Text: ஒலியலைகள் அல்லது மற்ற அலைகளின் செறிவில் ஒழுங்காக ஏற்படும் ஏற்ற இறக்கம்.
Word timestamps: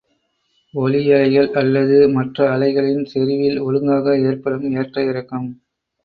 ஒலியலைகள் 0.73 1.49
அல்லது 1.51 1.97
மற்ற 2.09 2.47
அலைகளின் 2.53 3.03
செறிவில் 3.05 3.59
ஒழுங்காக 3.59 4.15
ஏற்படும் 4.21 4.71
ஏற்ற 4.75 5.03
இறக்கம். 5.03 5.47